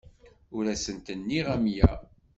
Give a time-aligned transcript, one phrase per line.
[0.55, 1.89] Ur asent-nniɣ amya.